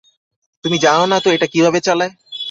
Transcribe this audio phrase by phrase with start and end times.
[0.63, 2.11] তুমি জানো তো এটা কিভাবে চালায়?